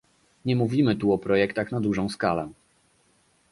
Nie 0.45 0.55
mówimy 0.55 0.95
tu 0.95 1.13
o 1.13 1.17
projektach 1.17 1.71
na 1.71 1.81
dużą 1.81 2.09
skalę 2.09 2.49